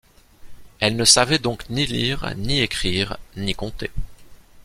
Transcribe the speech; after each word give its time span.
Elles 0.79 0.95
ne 0.95 1.05
savaient 1.05 1.37
donc 1.37 1.69
ni 1.69 1.85
lire, 1.85 2.33
ni 2.35 2.59
écrire, 2.59 3.17
ni 3.35 3.53
compter. 3.53 3.91